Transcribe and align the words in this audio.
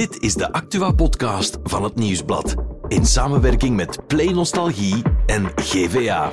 Dit 0.00 0.22
is 0.22 0.34
de 0.34 0.52
Actua-podcast 0.52 1.58
van 1.62 1.84
het 1.84 1.94
Nieuwsblad. 1.94 2.54
In 2.88 3.06
samenwerking 3.06 3.76
met 3.76 4.06
Play 4.06 4.32
Nostalgie 4.32 5.02
en 5.26 5.52
GVA. 5.56 6.32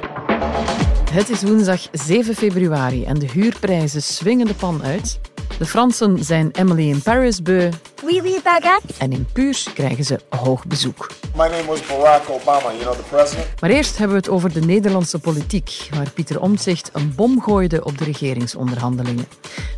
Het 1.12 1.30
is 1.30 1.44
woensdag 1.44 1.88
7 1.92 2.36
februari 2.36 3.06
en 3.06 3.20
de 3.20 3.26
huurprijzen 3.26 4.04
swingen 4.04 4.48
de 4.48 4.54
pan 4.54 4.84
uit. 4.84 5.20
De 5.58 5.66
Fransen 5.66 6.24
zijn 6.24 6.52
Emily 6.52 6.90
in 6.90 7.02
Paris 7.02 7.42
beu. 7.42 7.70
Oui, 8.04 8.22
oui, 8.22 8.40
baguette. 8.44 8.94
En 8.98 9.12
in 9.12 9.28
Puurs 9.34 9.74
krijgen 9.74 10.04
ze 10.04 10.20
hoog 10.30 10.66
bezoek. 10.66 11.12
My 11.36 11.48
name 11.48 11.66
was 11.66 11.86
Barack 11.86 12.30
Obama, 12.30 12.72
you 12.72 12.80
know, 12.80 12.94
the 12.94 13.04
president. 13.10 13.62
Maar 13.62 13.70
eerst 13.70 13.98
hebben 13.98 14.18
we 14.18 14.24
het 14.24 14.32
over 14.32 14.54
de 14.54 14.62
Nederlandse 14.62 15.20
politiek, 15.20 15.90
waar 15.96 16.12
Pieter 16.12 16.42
Omtzigt 16.42 16.90
een 16.94 17.16
bom 17.16 17.42
gooide 17.42 17.84
op 17.84 17.98
de 17.98 18.04
regeringsonderhandelingen. 18.04 19.28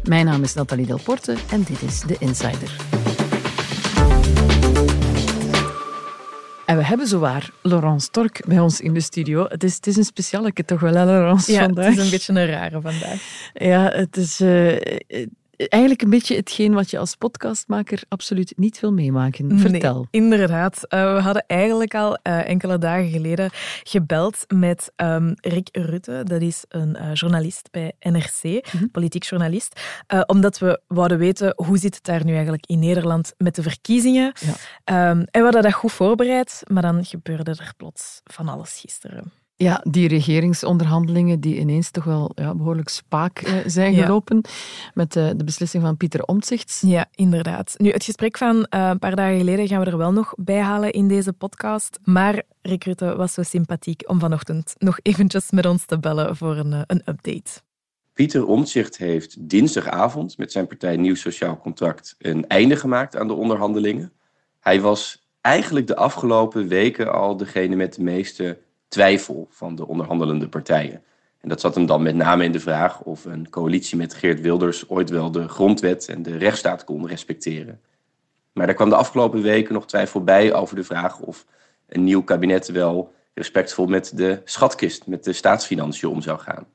Mijn 0.04 0.26
naam 0.26 0.44
is 0.44 0.54
Nathalie 0.54 0.86
Delporte 0.86 1.36
en 1.52 1.64
dit 1.64 1.82
is 1.82 2.00
The 2.00 2.16
Insider. 2.20 2.99
En 6.70 6.78
we 6.78 6.84
hebben 6.84 7.08
zowaar 7.08 7.50
Laurence 7.62 8.06
Stork 8.06 8.42
bij 8.48 8.60
ons 8.60 8.82
in 8.82 8.94
de 8.94 9.00
studio. 9.00 9.46
Het 9.48 9.64
is, 9.64 9.76
het 9.76 9.88
is 9.88 9.96
een 9.96 10.04
speciale 10.04 10.54
toch 10.54 10.80
wel, 10.80 10.94
hè, 10.94 11.06
Laurence, 11.06 11.52
ja, 11.52 11.60
vandaag? 11.60 11.86
het 11.86 11.98
is 11.98 12.04
een 12.04 12.10
beetje 12.10 12.34
een 12.34 12.46
rare 12.46 12.82
vandaag. 12.82 13.50
Ja, 13.54 13.90
het 13.92 14.18
is 14.18 14.42
uh, 14.42 14.78
eigenlijk 15.68 16.02
een 16.02 16.10
beetje 16.10 16.36
hetgeen 16.36 16.74
wat 16.74 16.90
je 16.90 16.98
als 16.98 17.16
podcastmaker 17.16 18.02
absoluut 18.08 18.54
niet 18.56 18.80
wil 18.80 18.94
meemaken. 18.94 19.60
Vertel. 19.60 20.08
Nee, 20.12 20.24
inderdaad. 20.24 20.76
Uh, 20.90 21.14
we 21.14 21.22
hadden 21.22 21.44
eigenlijk 21.48 21.96
al 21.96 22.20
uh, 22.24 22.48
enkele 22.50 22.78
dagen 22.78 23.10
geleden 23.10 23.50
gebeld 23.84 24.46
met 24.48 24.92
um, 24.96 25.34
Rick 25.36 25.70
Rutte. 25.72 26.22
Dat 26.24 26.42
is 26.42 26.64
een 26.68 26.98
uh, 27.00 27.14
journalist 27.14 27.72
bij 27.72 27.94
NRC, 28.00 28.44
mm 28.44 28.62
-hmm. 28.80 28.92
politiek 28.92 29.24
journalist. 29.24 29.82
omdat 30.26 30.60
we 30.60 30.82
wouden 30.88 31.18
weten 31.18 31.54
hoe 31.56 31.78
zit 31.78 31.96
het 31.96 32.04
daar 32.04 32.26
nu 32.26 32.34
eigenlijk 32.34 32.66
in 32.66 32.80
Nederland 32.80 33.34
met 33.38 33.56
de 33.56 33.62
verkiezingen. 33.62 34.34
Ja. 34.86 35.10
Um, 35.10 35.20
en 35.20 35.28
we 35.32 35.44
hadden 35.44 35.62
dat 35.62 35.74
goed 35.74 35.92
voorbereid, 35.92 36.62
maar 36.68 36.82
dan 36.82 37.06
gebeurde 37.06 37.52
er 37.52 37.74
plots 37.78 38.22
van 38.24 38.48
alles 38.48 38.80
gisteren. 38.80 39.39
Ja, 39.62 39.84
die 39.90 40.08
regeringsonderhandelingen 40.08 41.40
die 41.40 41.60
ineens 41.60 41.92
toch 41.92 42.04
wel 42.04 42.32
ja, 42.36 42.56
behoorlijk 42.56 42.90
spaak 42.90 43.42
uh, 43.42 43.54
zijn 43.66 43.94
gelopen 43.94 44.40
ja. 44.42 44.50
met 44.94 45.16
uh, 45.16 45.30
de 45.36 45.44
beslissing 45.44 45.84
van 45.84 45.98
Pieter 45.98 46.24
Omtzigt. 46.24 46.82
Ja, 46.86 47.06
inderdaad. 47.16 47.74
Nu, 47.78 47.92
het 47.92 48.04
gesprek 48.04 48.38
van 48.38 48.56
uh, 48.56 48.88
een 48.88 49.00
paar 49.00 49.16
dagen 49.16 49.38
geleden 49.38 49.68
gaan 49.68 49.80
we 49.80 49.86
er 49.86 49.98
wel 49.98 50.12
nog 50.12 50.34
bij 50.38 50.60
halen 50.60 50.92
in 50.92 51.08
deze 51.08 51.34
podcast. 51.34 52.00
Maar 52.04 52.42
Rick 52.62 52.84
Rutte 52.84 53.16
was 53.16 53.34
zo 53.34 53.44
sympathiek 53.44 54.10
om 54.10 54.20
vanochtend 54.20 54.76
nog 54.78 55.00
eventjes 55.02 55.52
met 55.52 55.66
ons 55.66 55.86
te 55.86 56.00
bellen 56.00 56.36
voor 56.36 56.58
een, 56.58 56.84
een 56.88 57.02
update. 57.06 57.62
Pieter 58.14 58.46
Omtzigt 58.46 58.98
heeft 58.98 59.50
dinsdagavond 59.50 60.38
met 60.38 60.52
zijn 60.52 60.68
partij 60.68 60.98
Nieuw 60.98 61.16
Sociaal 61.16 61.58
Contract 61.58 62.16
een 62.18 62.48
einde 62.48 62.76
gemaakt 62.76 63.16
aan 63.18 63.28
de 63.28 63.34
onderhandelingen. 63.34 64.14
Hij 64.60 64.82
was 64.82 65.28
eigenlijk 65.42 65.88
de 65.88 65.96
afgelopen 65.96 66.68
weken 66.68 67.14
al 67.14 67.38
degene 67.38 67.76
met 67.76 67.94
de 67.94 68.04
meeste 68.04 68.68
twijfel 68.90 69.48
van 69.50 69.76
de 69.76 69.88
onderhandelende 69.88 70.50
partijen. 70.50 71.04
En 71.42 71.50
dat 71.50 71.62
zat 71.62 71.76
hem 71.76 71.86
dan 71.86 72.04
met 72.04 72.16
name 72.16 72.44
in 72.44 72.52
de 72.52 72.60
vraag 72.60 73.02
of 73.02 73.26
een 73.26 73.50
coalitie 73.50 73.98
met 73.98 74.14
Geert 74.14 74.42
Wilders 74.42 74.90
ooit 74.90 75.10
wel 75.10 75.32
de 75.32 75.48
grondwet 75.48 76.08
en 76.08 76.24
de 76.24 76.38
rechtsstaat 76.38 76.84
kon 76.84 77.08
respecteren. 77.08 77.82
Maar 78.54 78.66
daar 78.66 78.76
kwam 78.76 78.90
de 78.90 78.96
afgelopen 78.96 79.42
weken 79.42 79.74
nog 79.74 79.88
twijfel 79.88 80.24
bij 80.24 80.54
over 80.54 80.76
de 80.76 80.84
vraag 80.84 81.20
of 81.20 81.46
een 81.88 82.04
nieuw 82.04 82.24
kabinet 82.24 82.68
wel 82.68 83.14
respectvol 83.34 83.86
met 83.86 84.12
de 84.18 84.42
schatkist, 84.44 85.08
met 85.08 85.24
de 85.24 85.34
staatsfinanciën 85.34 86.10
om 86.10 86.22
zou 86.22 86.40
gaan. 86.40 86.68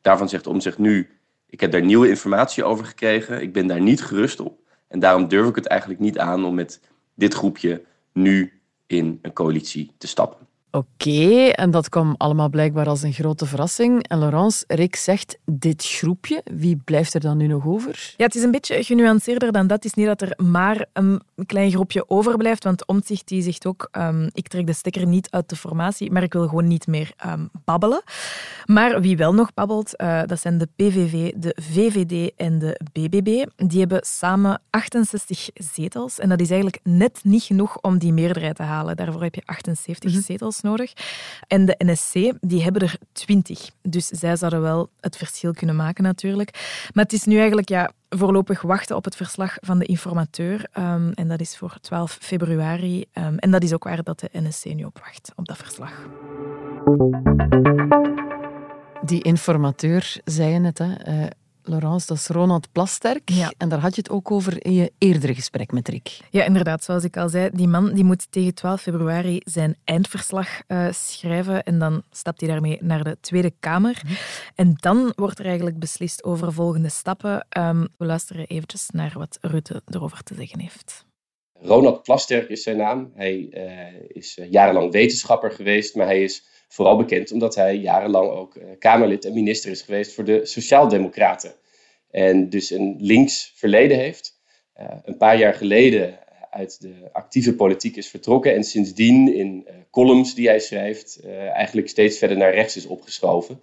Daarvan 0.00 0.28
zegt 0.28 0.46
Omtzigt 0.46 0.78
nu, 0.78 1.10
ik 1.46 1.60
heb 1.60 1.72
daar 1.72 1.84
nieuwe 1.84 2.08
informatie 2.08 2.64
over 2.64 2.84
gekregen, 2.84 3.42
ik 3.42 3.52
ben 3.52 3.66
daar 3.66 3.80
niet 3.80 4.02
gerust 4.02 4.40
op. 4.40 4.60
En 4.88 4.98
daarom 5.00 5.28
durf 5.28 5.48
ik 5.48 5.54
het 5.54 5.66
eigenlijk 5.66 6.00
niet 6.00 6.18
aan 6.18 6.44
om 6.44 6.54
met 6.54 6.80
dit 7.14 7.34
groepje 7.34 7.82
nu 8.12 8.60
in 8.86 9.18
een 9.22 9.32
coalitie 9.32 9.92
te 9.98 10.06
stappen. 10.06 10.46
Oké, 10.74 10.86
okay, 11.08 11.50
en 11.50 11.70
dat 11.70 11.88
kwam 11.88 12.14
allemaal 12.16 12.48
blijkbaar 12.48 12.88
als 12.88 13.02
een 13.02 13.12
grote 13.12 13.46
verrassing. 13.46 14.08
En 14.08 14.18
Laurence, 14.18 14.64
Rick 14.66 14.96
zegt, 14.96 15.38
dit 15.44 15.84
groepje, 15.84 16.42
wie 16.44 16.80
blijft 16.84 17.14
er 17.14 17.20
dan 17.20 17.36
nu 17.36 17.46
nog 17.46 17.66
over? 17.66 18.14
Ja, 18.16 18.24
het 18.24 18.34
is 18.34 18.42
een 18.42 18.50
beetje 18.50 18.84
genuanceerder 18.84 19.52
dan 19.52 19.66
dat. 19.66 19.76
Het 19.76 19.84
is 19.84 19.94
niet 19.94 20.06
dat 20.06 20.22
er 20.22 20.44
maar 20.44 20.86
een 20.92 21.22
klein 21.46 21.70
groepje 21.70 22.08
overblijft, 22.08 22.64
want 22.64 22.86
Omtzigt 22.86 23.28
die 23.28 23.42
zegt 23.42 23.66
ook, 23.66 23.88
um, 23.92 24.30
ik 24.32 24.48
trek 24.48 24.66
de 24.66 24.72
stekker 24.72 25.06
niet 25.06 25.30
uit 25.30 25.48
de 25.48 25.56
formatie, 25.56 26.12
maar 26.12 26.22
ik 26.22 26.32
wil 26.32 26.48
gewoon 26.48 26.68
niet 26.68 26.86
meer 26.86 27.12
um, 27.26 27.50
babbelen. 27.64 28.02
Maar 28.66 29.00
wie 29.00 29.16
wel 29.16 29.34
nog 29.34 29.54
babbelt, 29.54 29.94
uh, 29.96 30.22
dat 30.26 30.40
zijn 30.40 30.58
de 30.58 30.68
PVV, 30.76 31.32
de 31.36 31.56
VVD 31.60 32.32
en 32.36 32.58
de 32.58 32.80
BBB. 32.92 33.44
Die 33.56 33.80
hebben 33.80 34.00
samen 34.02 34.60
68 34.70 35.48
zetels 35.54 36.18
en 36.18 36.28
dat 36.28 36.40
is 36.40 36.50
eigenlijk 36.50 36.80
net 36.82 37.20
niet 37.22 37.42
genoeg 37.42 37.80
om 37.80 37.98
die 37.98 38.12
meerderheid 38.12 38.56
te 38.56 38.62
halen. 38.62 38.96
Daarvoor 38.96 39.22
heb 39.22 39.34
je 39.34 39.42
78 39.44 40.10
mm 40.10 40.16
-hmm. 40.16 40.24
zetels 40.24 40.60
nodig. 40.62 40.92
En 41.46 41.64
de 41.64 41.74
NSC, 41.78 42.32
die 42.40 42.62
hebben 42.62 42.82
er 42.82 42.96
20. 43.12 43.70
Dus 43.82 44.06
zij 44.06 44.36
zouden 44.36 44.62
wel 44.62 44.90
het 45.00 45.16
verschil 45.16 45.52
kunnen 45.52 45.76
maken 45.76 46.04
natuurlijk. 46.04 46.50
Maar 46.92 47.04
het 47.04 47.12
is 47.12 47.24
nu 47.24 47.36
eigenlijk 47.36 47.68
ja, 47.68 47.90
voorlopig 48.08 48.62
wachten 48.62 48.96
op 48.96 49.04
het 49.04 49.16
verslag 49.16 49.56
van 49.60 49.78
de 49.78 49.84
informateur. 49.84 50.66
Um, 50.78 51.12
en 51.12 51.28
dat 51.28 51.40
is 51.40 51.56
voor 51.56 51.76
12 51.80 52.18
februari. 52.20 53.04
Um, 53.12 53.38
en 53.38 53.50
dat 53.50 53.62
is 53.62 53.72
ook 53.72 53.84
waar 53.84 54.02
dat 54.02 54.20
de 54.20 54.28
NSC 54.32 54.64
nu 54.64 54.84
op 54.84 54.98
wacht, 54.98 55.32
op 55.36 55.46
dat 55.46 55.56
verslag. 55.56 55.92
Die 59.02 59.22
informateur, 59.22 60.16
zei 60.24 60.52
je 60.52 60.58
net, 60.58 60.78
hè, 60.78 61.08
uh, 61.08 61.26
Laurence, 61.62 62.06
dat 62.06 62.16
is 62.16 62.26
Ronald 62.26 62.72
Plasterk. 62.72 63.30
Ja. 63.30 63.52
En 63.58 63.68
daar 63.68 63.78
had 63.78 63.94
je 63.94 64.00
het 64.00 64.10
ook 64.10 64.30
over 64.30 64.64
in 64.64 64.72
je 64.72 64.92
eerdere 64.98 65.34
gesprek 65.34 65.72
met 65.72 65.88
Rick. 65.88 66.18
Ja, 66.30 66.44
inderdaad. 66.44 66.84
Zoals 66.84 67.04
ik 67.04 67.16
al 67.16 67.28
zei, 67.28 67.50
die 67.52 67.68
man 67.68 67.94
die 67.94 68.04
moet 68.04 68.26
tegen 68.32 68.54
12 68.54 68.80
februari 68.80 69.40
zijn 69.44 69.76
eindverslag 69.84 70.48
uh, 70.68 70.92
schrijven. 70.92 71.62
En 71.62 71.78
dan 71.78 72.02
stapt 72.10 72.40
hij 72.40 72.50
daarmee 72.50 72.78
naar 72.80 73.04
de 73.04 73.16
Tweede 73.20 73.52
Kamer. 73.60 74.02
Mm. 74.06 74.16
En 74.54 74.74
dan 74.80 75.12
wordt 75.16 75.38
er 75.38 75.46
eigenlijk 75.46 75.78
beslist 75.78 76.24
over 76.24 76.52
volgende 76.52 76.88
stappen. 76.88 77.46
Um, 77.58 77.88
we 77.96 78.04
luisteren 78.04 78.46
eventjes 78.46 78.88
naar 78.90 79.12
wat 79.14 79.38
Rutte 79.40 79.82
erover 79.86 80.22
te 80.22 80.34
zeggen 80.34 80.60
heeft. 80.60 81.04
Ronald 81.52 82.02
Plasterk 82.02 82.48
is 82.48 82.62
zijn 82.62 82.76
naam. 82.76 83.12
Hij 83.14 83.48
uh, 83.50 84.00
is 84.08 84.38
jarenlang 84.50 84.92
wetenschapper 84.92 85.50
geweest, 85.50 85.94
maar 85.94 86.06
hij 86.06 86.22
is 86.22 86.44
vooral 86.72 86.96
bekend 86.96 87.32
omdat 87.32 87.54
hij 87.54 87.76
jarenlang 87.76 88.30
ook 88.30 88.54
uh, 88.54 88.64
Kamerlid 88.78 89.24
en 89.24 89.32
minister 89.32 89.70
is 89.70 89.82
geweest 89.82 90.14
voor 90.14 90.24
de 90.24 90.46
Sociaaldemocraten. 90.46 91.54
En 92.10 92.48
dus 92.48 92.70
een 92.70 92.96
links 92.98 93.52
verleden 93.54 93.98
heeft. 93.98 94.40
Uh, 94.80 94.86
een 95.04 95.16
paar 95.16 95.38
jaar 95.38 95.54
geleden 95.54 96.18
uit 96.50 96.80
de 96.80 96.94
actieve 97.12 97.54
politiek 97.54 97.96
is 97.96 98.08
vertrokken 98.08 98.54
en 98.54 98.64
sindsdien 98.64 99.34
in 99.34 99.66
uh, 99.66 99.74
columns 99.90 100.34
die 100.34 100.48
hij 100.48 100.58
schrijft 100.60 101.20
eigenlijk 101.52 101.88
steeds 101.88 102.18
verder 102.18 102.36
naar 102.36 102.54
rechts 102.54 102.76
is 102.76 102.86
opgeschoven. 102.86 103.60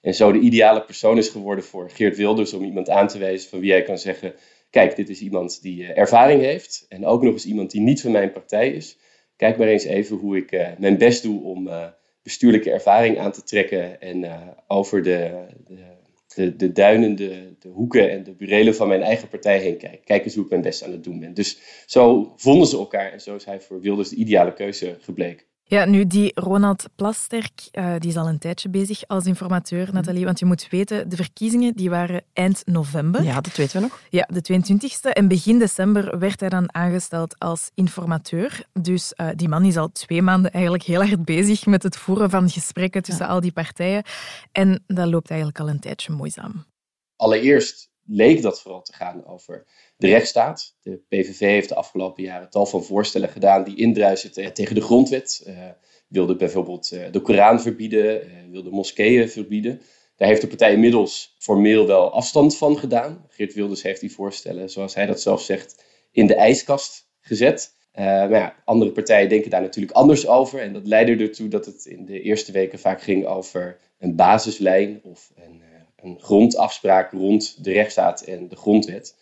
En 0.00 0.14
zo 0.14 0.32
de 0.32 0.38
ideale 0.38 0.84
persoon 0.84 1.18
is 1.18 1.28
geworden 1.28 1.64
voor 1.64 1.90
Geert 1.90 2.16
Wilders 2.16 2.52
om 2.52 2.64
iemand 2.64 2.88
aan 2.90 3.08
te 3.08 3.18
wijzen 3.18 3.50
van 3.50 3.60
wie 3.60 3.70
hij 3.70 3.82
kan 3.82 3.98
zeggen: 3.98 4.34
Kijk, 4.70 4.96
dit 4.96 5.08
is 5.08 5.20
iemand 5.20 5.62
die 5.62 5.92
ervaring 5.92 6.42
heeft 6.42 6.86
en 6.88 7.06
ook 7.06 7.22
nog 7.22 7.32
eens 7.32 7.46
iemand 7.46 7.70
die 7.70 7.80
niet 7.80 8.00
van 8.00 8.10
mijn 8.10 8.32
partij 8.32 8.70
is. 8.70 8.98
Kijk 9.36 9.56
maar 9.58 9.68
eens 9.68 9.84
even 9.84 10.16
hoe 10.16 10.36
ik 10.36 10.76
mijn 10.78 10.98
best 10.98 11.22
doe 11.22 11.42
om 11.42 11.68
bestuurlijke 12.30 12.70
ervaring 12.70 13.18
aan 13.18 13.32
te 13.32 13.42
trekken 13.42 14.00
en 14.00 14.22
uh, 14.22 14.48
over 14.66 15.02
de, 15.02 15.46
de, 15.66 15.84
de, 16.34 16.56
de 16.56 16.72
duinen, 16.72 17.16
de, 17.16 17.54
de, 17.58 17.68
hoeken 17.68 18.10
en 18.10 18.24
de 18.24 18.32
burelen 18.32 18.74
van 18.74 18.88
mijn 18.88 19.02
eigen 19.02 19.28
partij 19.28 19.58
heen 19.58 19.76
kijken. 19.76 20.04
Kijk 20.04 20.24
eens 20.24 20.34
hoe 20.34 20.44
ik 20.44 20.50
mijn 20.50 20.62
best 20.62 20.84
aan 20.84 20.92
het 20.92 21.04
doen 21.04 21.20
ben. 21.20 21.34
Dus 21.34 21.58
zo 21.86 22.32
vonden 22.36 22.66
ze 22.66 22.76
elkaar 22.76 23.12
en 23.12 23.20
zo 23.20 23.34
is 23.34 23.44
hij 23.44 23.60
voor 23.60 23.80
Wilders 23.80 24.08
de 24.08 24.16
ideale 24.16 24.52
keuze 24.52 24.96
gebleken. 25.00 25.46
Ja, 25.70 25.84
nu 25.84 26.06
die 26.06 26.32
Ronald 26.34 26.88
Plasterk, 26.96 27.68
uh, 27.72 27.94
die 27.98 28.10
is 28.10 28.16
al 28.16 28.28
een 28.28 28.38
tijdje 28.38 28.68
bezig 28.68 29.06
als 29.06 29.26
informateur, 29.26 29.88
Nathalie. 29.92 30.24
Want 30.24 30.38
je 30.38 30.44
moet 30.44 30.68
weten, 30.68 31.08
de 31.08 31.16
verkiezingen 31.16 31.74
die 31.76 31.90
waren 31.90 32.22
eind 32.32 32.62
november. 32.64 33.22
Ja, 33.22 33.40
dat 33.40 33.56
weten 33.56 33.76
we 33.76 33.82
nog. 33.82 34.00
Ja, 34.08 34.28
de 34.32 34.62
22e. 34.62 35.12
En 35.12 35.28
begin 35.28 35.58
december 35.58 36.18
werd 36.18 36.40
hij 36.40 36.48
dan 36.48 36.74
aangesteld 36.74 37.38
als 37.38 37.70
informateur. 37.74 38.64
Dus 38.72 39.12
uh, 39.16 39.28
die 39.34 39.48
man 39.48 39.64
is 39.64 39.76
al 39.76 39.92
twee 39.92 40.22
maanden 40.22 40.52
eigenlijk 40.52 40.84
heel 40.84 41.04
hard 41.04 41.24
bezig 41.24 41.66
met 41.66 41.82
het 41.82 41.96
voeren 41.96 42.30
van 42.30 42.50
gesprekken 42.50 43.02
tussen 43.02 43.26
ja. 43.26 43.32
al 43.32 43.40
die 43.40 43.52
partijen. 43.52 44.02
En 44.52 44.84
dat 44.86 45.06
loopt 45.06 45.30
eigenlijk 45.30 45.60
al 45.60 45.68
een 45.68 45.80
tijdje 45.80 46.12
moeizaam. 46.12 46.64
Allereerst 47.16 47.89
leek 48.12 48.42
dat 48.42 48.60
vooral 48.60 48.82
te 48.82 48.92
gaan 48.92 49.26
over 49.26 49.66
de 49.96 50.06
rechtsstaat. 50.06 50.76
De 50.82 51.02
PVV 51.08 51.38
heeft 51.38 51.68
de 51.68 51.74
afgelopen 51.74 52.22
jaren 52.22 52.50
tal 52.50 52.66
van 52.66 52.84
voorstellen 52.84 53.28
gedaan 53.28 53.64
die 53.64 53.76
indruisen 53.76 54.54
tegen 54.54 54.74
de 54.74 54.80
grondwet. 54.80 55.44
Uh, 55.46 55.54
wilde 56.08 56.36
bijvoorbeeld 56.36 56.92
uh, 56.92 57.04
de 57.10 57.20
Koran 57.20 57.60
verbieden, 57.60 58.26
uh, 58.26 58.32
wilde 58.50 58.70
moskeeën 58.70 59.28
verbieden. 59.28 59.80
Daar 60.16 60.28
heeft 60.28 60.40
de 60.40 60.46
partij 60.46 60.72
inmiddels 60.72 61.34
formeel 61.38 61.86
wel 61.86 62.12
afstand 62.12 62.56
van 62.56 62.78
gedaan. 62.78 63.24
Geert 63.28 63.54
Wilders 63.54 63.82
heeft 63.82 64.00
die 64.00 64.12
voorstellen, 64.12 64.70
zoals 64.70 64.94
hij 64.94 65.06
dat 65.06 65.20
zelf 65.20 65.42
zegt, 65.42 65.84
in 66.10 66.26
de 66.26 66.34
ijskast 66.34 67.08
gezet. 67.20 67.74
maar 67.94 68.30
ja, 68.30 68.62
andere 68.64 68.92
partijen 68.92 69.28
denken 69.28 69.50
daar 69.50 69.60
natuurlijk 69.60 69.96
anders 69.96 70.26
over. 70.26 70.60
En 70.60 70.72
dat 70.72 70.86
leidde 70.86 71.16
ertoe 71.16 71.48
dat 71.48 71.66
het 71.66 71.84
in 71.84 72.04
de 72.04 72.20
eerste 72.20 72.52
weken 72.52 72.78
vaak 72.78 73.02
ging 73.02 73.26
over 73.26 73.78
een 73.98 74.16
basislijn 74.16 75.00
of 75.02 75.32
een, 75.34 75.62
een 76.02 76.18
grondafspraak 76.20 77.12
rond 77.12 77.64
de 77.64 77.72
rechtsstaat 77.72 78.22
en 78.22 78.48
de 78.48 78.56
grondwet. 78.56 79.16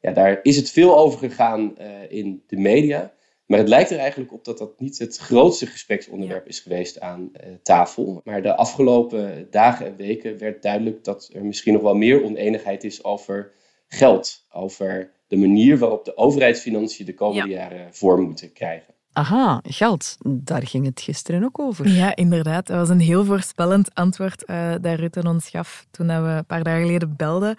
Ja, 0.00 0.12
daar 0.12 0.40
is 0.42 0.56
het 0.56 0.70
veel 0.70 0.98
over 0.98 1.18
gegaan 1.18 1.78
in 2.08 2.42
de 2.46 2.56
media. 2.56 3.12
Maar 3.46 3.58
het 3.58 3.68
lijkt 3.68 3.90
er 3.90 3.98
eigenlijk 3.98 4.32
op 4.32 4.44
dat 4.44 4.58
dat 4.58 4.80
niet 4.80 4.98
het 4.98 5.16
grootste 5.16 5.66
gespreksonderwerp 5.66 6.46
is 6.46 6.60
geweest 6.60 7.00
aan 7.00 7.32
tafel. 7.62 8.20
Maar 8.24 8.42
de 8.42 8.56
afgelopen 8.56 9.46
dagen 9.50 9.86
en 9.86 9.96
weken 9.96 10.38
werd 10.38 10.62
duidelijk 10.62 11.04
dat 11.04 11.30
er 11.32 11.44
misschien 11.44 11.72
nog 11.72 11.82
wel 11.82 11.94
meer 11.94 12.24
oneenigheid 12.24 12.84
is 12.84 13.04
over 13.04 13.52
geld. 13.88 14.46
Over 14.50 15.12
de 15.26 15.36
manier 15.36 15.78
waarop 15.78 16.04
de 16.04 16.16
overheidsfinanciën 16.16 17.06
de 17.06 17.14
komende 17.14 17.52
jaren 17.52 17.94
vorm 17.94 18.22
moeten 18.22 18.52
krijgen. 18.52 18.94
Aha, 19.16 19.60
geld. 19.62 20.16
Daar 20.26 20.66
ging 20.66 20.86
het 20.86 21.00
gisteren 21.00 21.44
ook 21.44 21.58
over. 21.58 21.88
Ja, 21.88 22.16
inderdaad. 22.16 22.66
Dat 22.66 22.76
was 22.76 22.88
een 22.88 23.00
heel 23.00 23.24
voorspellend 23.24 23.94
antwoord 23.94 24.44
uh, 24.46 24.74
dat 24.80 24.98
Rutte 24.98 25.22
ons 25.22 25.48
gaf 25.48 25.86
toen 25.90 26.06
we 26.06 26.12
een 26.12 26.46
paar 26.46 26.64
dagen 26.64 26.80
geleden 26.80 27.16
belden. 27.16 27.56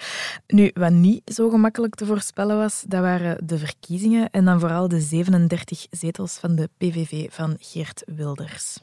Nu, 0.47 0.71
wat 0.73 0.91
niet 0.91 1.21
zo 1.25 1.49
gemakkelijk 1.49 1.95
te 1.95 2.05
voorspellen 2.05 2.57
was, 2.57 2.83
dat 2.87 3.01
waren 3.01 3.47
de 3.47 3.57
verkiezingen 3.57 4.29
en 4.29 4.45
dan 4.45 4.59
vooral 4.59 4.87
de 4.87 4.99
37 4.99 5.87
zetels 5.89 6.37
van 6.37 6.55
de 6.55 6.69
PVV 6.77 7.31
van 7.31 7.55
Geert 7.59 8.03
Wilders. 8.05 8.79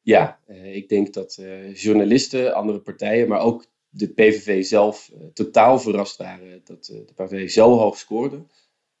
Ja, 0.00 0.38
uh, 0.48 0.74
ik 0.76 0.88
denk 0.88 1.12
dat 1.12 1.38
uh, 1.40 1.74
journalisten, 1.74 2.54
andere 2.54 2.78
partijen, 2.78 3.28
maar 3.28 3.40
ook 3.40 3.66
de 3.88 4.08
PVV 4.08 4.64
zelf 4.64 5.10
totaal 5.34 5.78
verrast 5.78 6.16
waren 6.16 6.60
dat 6.64 6.84
de 6.84 7.12
partij 7.14 7.48
zo 7.48 7.78
hoog 7.78 7.98
scoorde 7.98 8.44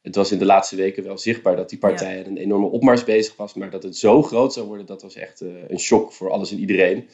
het 0.04 0.14
was 0.14 0.32
in 0.32 0.38
de 0.38 0.44
laatste 0.44 0.76
weken 0.76 1.04
wel 1.04 1.18
zichtbaar 1.18 1.56
dat 1.56 1.68
die 1.68 1.78
partij 1.78 2.26
een 2.26 2.36
enorme 2.36 2.66
opmars 2.66 3.04
bezig 3.04 3.36
was. 3.36 3.54
Maar 3.54 3.70
dat 3.70 3.82
het 3.82 3.96
zo 3.96 4.22
groot 4.22 4.52
zou 4.52 4.66
worden, 4.66 4.86
dat 4.86 5.02
was 5.02 5.14
echt 5.14 5.42
uh, 5.42 5.48
een 5.68 5.78
shock 5.78 6.12
voor 6.12 6.30
alles 6.30 6.50
en 6.50 6.58
iedereen. 6.58 7.08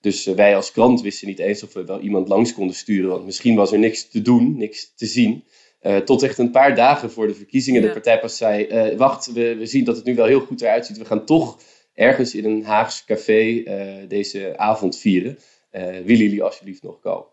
Dus 0.00 0.26
uh, 0.26 0.34
wij 0.34 0.56
als 0.56 0.72
krant 0.72 1.02
wisten 1.02 1.28
niet 1.28 1.38
eens 1.38 1.62
of 1.62 1.72
we 1.72 1.84
wel 1.84 2.00
iemand 2.00 2.28
langs 2.28 2.54
konden 2.54 2.76
sturen. 2.76 3.10
Want 3.10 3.24
misschien 3.24 3.54
was 3.54 3.72
er 3.72 3.78
niks 3.78 4.08
te 4.08 4.22
doen, 4.22 4.56
niks 4.56 4.92
te 4.96 5.06
zien. 5.06 5.44
Uh, 5.82 5.96
tot 5.96 6.22
echt 6.22 6.38
een 6.38 6.50
paar 6.50 6.74
dagen 6.74 7.10
voor 7.10 7.26
de 7.26 7.34
verkiezingen 7.34 7.80
ja. 7.80 7.86
de 7.86 7.92
partij 7.92 8.20
pas 8.20 8.36
zei... 8.36 8.96
wacht, 8.96 9.32
we, 9.32 9.56
we, 9.56 9.66
zien 9.66 9.84
dat 9.84 9.96
het 9.96 10.04
nu 10.04 10.14
wel 10.14 10.26
heel 10.26 10.40
goed 10.40 10.60
eruit 10.60 10.86
ziet. 10.86 10.98
We 10.98 11.04
gaan 11.04 11.26
toch 11.26 11.58
ergens 11.94 12.34
in 12.34 12.44
een 12.44 12.64
Haags 12.64 13.04
café 13.04 13.62
deze 14.08 14.58
avond 14.58 14.98
vieren. 14.98 15.38
willen 15.70 16.04
jullie 16.04 16.42
alsjeblieft 16.42 16.82
nog 16.82 17.00
komen? 17.00 17.29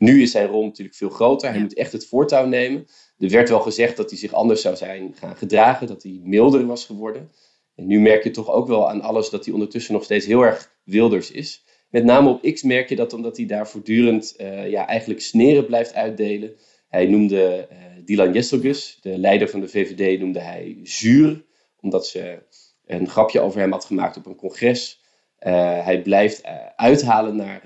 Nu 0.00 0.22
is 0.22 0.30
zijn 0.30 0.46
rol 0.46 0.64
natuurlijk 0.64 0.96
veel 0.96 1.08
groter. 1.08 1.50
Hij 1.50 1.60
moet 1.60 1.74
echt 1.74 1.92
het 1.92 2.06
voortouw 2.06 2.46
nemen. 2.46 2.86
Er 3.18 3.28
werd 3.28 3.48
wel 3.48 3.60
gezegd 3.60 3.96
dat 3.96 4.10
hij 4.10 4.18
zich 4.18 4.32
anders 4.32 4.62
zou 4.62 4.76
zijn 4.76 5.14
gaan 5.14 5.36
gedragen, 5.36 5.86
dat 5.86 6.02
hij 6.02 6.20
milder 6.24 6.66
was 6.66 6.84
geworden. 6.84 7.30
En 7.74 7.86
nu 7.86 8.00
merk 8.00 8.24
je 8.24 8.30
toch 8.30 8.50
ook 8.50 8.66
wel 8.68 8.88
aan 8.88 9.00
alles 9.00 9.30
dat 9.30 9.44
hij 9.44 9.54
ondertussen 9.54 9.92
nog 9.92 10.04
steeds 10.04 10.26
heel 10.26 10.42
erg 10.42 10.74
wilders 10.84 11.30
is. 11.30 11.64
Met 11.88 12.04
name 12.04 12.28
op 12.28 12.52
X 12.52 12.62
merk 12.62 12.88
je 12.88 12.96
dat 12.96 13.12
omdat 13.12 13.36
hij 13.36 13.46
daar 13.46 13.68
voortdurend 13.68 14.34
uh, 14.38 14.70
ja, 14.70 14.86
eigenlijk 14.86 15.20
sneren 15.20 15.66
blijft 15.66 15.94
uitdelen. 15.94 16.56
Hij 16.88 17.06
noemde 17.06 17.68
uh, 17.72 17.78
Dylan 18.04 18.32
Jesselgus, 18.32 18.98
de 19.00 19.18
leider 19.18 19.48
van 19.48 19.60
de 19.60 19.68
VVD, 19.68 20.20
noemde 20.20 20.40
hij 20.40 20.80
zuur. 20.82 21.44
Omdat 21.80 22.06
ze 22.06 22.42
een 22.86 23.08
grapje 23.08 23.40
over 23.40 23.60
hem 23.60 23.72
had 23.72 23.84
gemaakt 23.84 24.16
op 24.16 24.26
een 24.26 24.36
congres. 24.36 24.99
Uh, 25.46 25.84
hij 25.84 26.02
blijft 26.02 26.42
uithalen 26.76 27.36
naar 27.36 27.62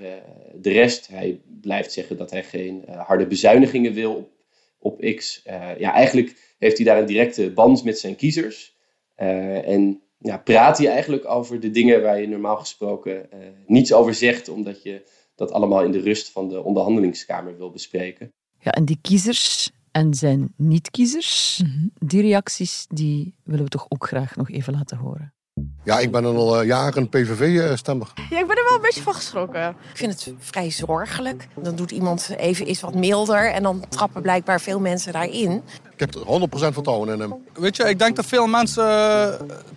de 0.55 0.71
rest. 0.71 1.07
Hij 1.07 1.41
blijft 1.61 1.91
zeggen 1.91 2.17
dat 2.17 2.31
hij 2.31 2.43
geen 2.43 2.83
harde 2.87 3.27
bezuinigingen 3.27 3.93
wil 3.93 4.15
op 4.15 4.35
op 4.85 5.15
X. 5.15 5.41
Eh, 5.43 5.79
ja, 5.79 5.93
eigenlijk 5.93 6.55
heeft 6.57 6.77
hij 6.77 6.85
daar 6.85 6.97
een 6.97 7.05
directe 7.05 7.51
band 7.51 7.83
met 7.83 7.99
zijn 7.99 8.15
kiezers. 8.15 8.75
Eh, 9.15 9.67
en 9.67 10.01
ja, 10.17 10.37
praat 10.37 10.77
hij 10.77 10.87
eigenlijk 10.87 11.25
over 11.25 11.59
de 11.59 11.71
dingen 11.71 12.01
waar 12.01 12.21
je 12.21 12.27
normaal 12.27 12.57
gesproken 12.57 13.15
uh, 13.33 13.39
niets 13.67 13.93
over 13.93 14.13
zegt, 14.13 14.49
omdat 14.49 14.83
je 14.83 15.03
dat 15.35 15.51
allemaal 15.51 15.83
in 15.83 15.91
de 15.91 15.99
rust 15.99 16.31
van 16.31 16.49
de 16.49 16.63
onderhandelingskamer 16.63 17.57
wil 17.57 17.71
bespreken. 17.71 18.33
Ja, 18.59 18.71
en 18.71 18.85
die 18.85 18.99
kiezers 19.01 19.71
en 19.91 20.13
zijn 20.13 20.53
niet-kiezers, 20.57 21.61
mhm. 21.63 21.87
die 22.07 22.21
reacties 22.21 22.85
die 22.89 23.35
willen 23.43 23.63
we 23.63 23.69
toch 23.69 23.85
ook 23.89 24.07
graag 24.07 24.35
nog 24.35 24.49
even 24.49 24.73
laten 24.73 24.97
horen. 24.97 25.33
Ja, 25.83 25.99
ik 25.99 26.11
ben 26.11 26.25
al 26.25 26.61
uh, 26.61 26.67
jaren 26.67 27.09
PVV-stemmer. 27.09 28.13
Ja, 28.29 28.39
ik 28.39 28.47
wel 28.75 28.83
een 28.83 28.95
beetje 28.95 29.11
van 29.11 29.13
geschrokken. 29.13 29.69
Ik 29.91 29.97
vind 29.97 30.11
het 30.11 30.33
vrij 30.39 30.71
zorgelijk. 30.71 31.47
Dan 31.55 31.75
doet 31.75 31.91
iemand 31.91 32.29
even 32.37 32.69
iets 32.69 32.81
wat 32.81 32.95
milder 32.95 33.51
en 33.51 33.63
dan 33.63 33.85
trappen 33.89 34.21
blijkbaar 34.21 34.61
veel 34.61 34.79
mensen 34.79 35.13
daarin. 35.13 35.63
Ik 35.97 36.01
heb 36.01 36.15
er 36.15 36.47
100% 36.71 36.73
vertrouwen 36.73 37.09
in 37.09 37.19
hem. 37.19 37.33
Weet 37.53 37.75
je, 37.75 37.83
ik 37.83 37.99
denk 37.99 38.15
dat 38.15 38.25
veel 38.25 38.47
mensen 38.47 38.85
uh, 38.85 39.27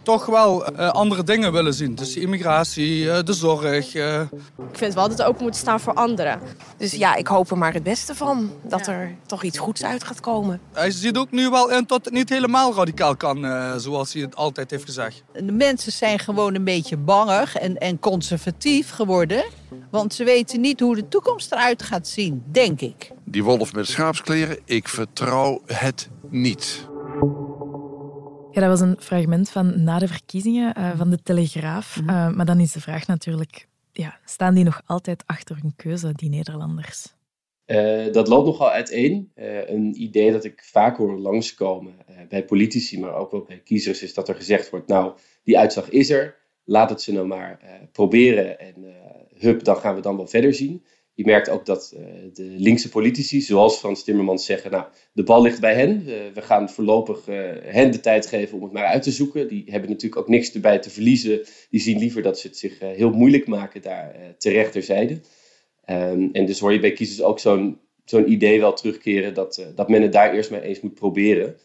toch 0.02 0.26
wel 0.26 0.72
uh, 0.72 0.90
andere 0.90 1.22
dingen 1.22 1.52
willen 1.52 1.74
zien. 1.74 1.94
Dus 1.94 2.16
immigratie, 2.16 3.02
uh, 3.02 3.18
de 3.24 3.32
zorg. 3.32 3.94
Ik 3.94 4.28
vind 4.72 4.94
wel 4.94 5.08
dat 5.08 5.18
het 5.18 5.22
open 5.22 5.42
moet 5.42 5.56
staan 5.56 5.80
voor 5.80 5.94
anderen. 5.94 6.40
Dus 6.76 6.92
ja, 6.92 7.14
ik 7.14 7.26
hoop 7.26 7.50
er 7.50 7.58
maar 7.58 7.72
het 7.72 7.82
beste 7.82 8.14
van. 8.14 8.52
Dat 8.62 8.86
ja. 8.86 8.92
er 8.92 9.14
toch 9.26 9.42
iets 9.42 9.58
goeds 9.58 9.84
uit 9.84 10.04
gaat 10.04 10.20
komen. 10.20 10.60
Hij 10.72 10.90
ziet 10.90 11.16
ook 11.16 11.30
nu 11.30 11.50
wel 11.50 11.70
in 11.70 11.84
dat 11.86 12.04
het 12.04 12.14
niet 12.14 12.28
helemaal 12.28 12.74
radicaal 12.74 13.16
kan, 13.16 13.46
zoals 13.80 14.12
hij 14.12 14.22
het 14.22 14.36
altijd 14.36 14.70
heeft 14.70 14.84
gezegd. 14.84 15.22
De 15.32 15.52
mensen 15.52 15.92
zijn 15.92 16.18
gewoon 16.18 16.54
een 16.54 16.64
beetje 16.64 16.96
bangig 16.96 17.56
en, 17.56 17.78
en 17.78 17.98
conservatief 17.98 18.87
geworden. 18.90 19.44
Want 19.90 20.14
ze 20.14 20.24
weten 20.24 20.60
niet 20.60 20.80
hoe 20.80 20.94
de 20.94 21.08
toekomst 21.08 21.52
eruit 21.52 21.82
gaat 21.82 22.08
zien, 22.08 22.42
denk 22.52 22.80
ik. 22.80 23.10
Die 23.24 23.44
wolf 23.44 23.72
met 23.74 23.86
schaapskleren, 23.86 24.58
ik 24.64 24.88
vertrouw 24.88 25.62
het 25.66 26.08
niet. 26.30 26.88
Ja, 28.50 28.60
dat 28.60 28.78
was 28.78 28.80
een 28.80 28.96
fragment 28.98 29.50
van 29.50 29.82
na 29.82 29.98
de 29.98 30.08
verkiezingen 30.08 30.74
uh, 30.78 30.90
van 30.96 31.10
de 31.10 31.22
Telegraaf. 31.22 32.00
Mm 32.00 32.08
uh, 32.08 32.30
maar 32.30 32.46
dan 32.46 32.60
is 32.60 32.72
de 32.72 32.80
vraag 32.80 33.06
natuurlijk, 33.06 33.68
ja, 33.92 34.18
staan 34.24 34.54
die 34.54 34.64
nog 34.64 34.82
altijd 34.86 35.22
achter 35.26 35.58
hun 35.60 35.72
keuze, 35.76 36.12
die 36.12 36.28
Nederlanders? 36.28 37.16
Uh, 37.66 38.12
dat 38.12 38.28
loopt 38.28 38.46
nogal 38.46 38.70
uiteen. 38.70 39.30
een 39.66 40.02
idee 40.02 40.32
dat 40.32 40.44
ik 40.44 40.62
vaak 40.64 40.96
hoor 40.96 41.18
langskomen 41.18 41.94
bij 42.28 42.44
politici, 42.44 43.00
maar 43.00 43.14
ook 43.14 43.30
wel 43.30 43.42
bij 43.42 43.58
kiezers, 43.58 44.02
is 44.02 44.14
dat 44.14 44.28
er 44.28 44.34
gezegd 44.34 44.70
wordt, 44.70 44.88
nou, 44.88 45.12
die 45.44 45.58
uitslag 45.58 45.88
is 45.88 46.10
er, 46.10 46.36
laat 46.68 46.90
het 46.90 47.02
ze 47.02 47.12
nou 47.12 47.26
maar 47.26 47.60
proberen 47.92 48.60
en 48.60 48.74
hup, 49.38 49.64
dan 49.64 49.76
gaan 49.76 49.94
we 49.94 50.00
dan 50.00 50.16
wel 50.16 50.26
verder 50.26 50.54
zien. 50.54 50.84
Je 51.14 51.24
merkt 51.24 51.48
ook 51.48 51.66
dat 51.66 51.94
uh, 51.96 52.04
de 52.32 52.42
linkse 52.42 52.88
politici, 52.88 53.40
zoals 53.40 53.78
Frans 53.78 54.04
Timmermans, 54.04 54.44
zeggen: 54.44 54.70
Nou, 54.70 54.84
de 55.12 55.22
bal 55.22 55.42
ligt 55.42 55.60
bij 55.60 55.74
hen. 55.74 56.04
We 56.34 56.42
gaan 56.42 56.70
voorlopig 56.70 57.26
hen 57.62 57.90
de 57.90 58.00
tijd 58.00 58.26
geven 58.26 58.56
om 58.56 58.62
het 58.62 58.72
maar 58.72 58.84
uit 58.84 59.02
te 59.02 59.10
zoeken. 59.10 59.48
Die 59.48 59.64
hebben 59.66 59.90
natuurlijk 59.90 60.20
ook 60.20 60.28
niks 60.28 60.52
erbij 60.52 60.78
te 60.78 60.90
verliezen. 60.90 61.40
Die 61.70 61.80
zien 61.80 61.98
liever 61.98 62.22
dat 62.22 62.38
ze 62.38 62.46
het 62.46 62.56
zich 62.56 62.78
heel 62.78 63.10
moeilijk 63.10 63.46
maken 63.46 63.82
daar 63.82 64.16
ter 64.38 64.52
rechterzijde. 64.52 65.20
Um, 65.90 66.28
en 66.32 66.46
dus 66.46 66.58
hoor 66.58 66.72
je 66.72 66.80
bij 66.80 66.92
kiezers 66.92 67.22
ook 67.22 67.38
zo'n 67.38 67.78
zo'n 68.04 68.32
idee 68.32 68.60
wel 68.60 68.72
terugkeren 68.72 69.34
dat, 69.34 69.66
dat 69.74 69.88
men 69.88 70.02
het 70.02 70.12
daar 70.12 70.34
eerst 70.34 70.50
maar 70.50 70.62
eens 70.62 70.80
moet 70.80 70.94
proberen. 70.94 71.56